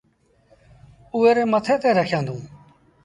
[1.15, 2.45] اُئي ري مٿي تي رکيآندونٚ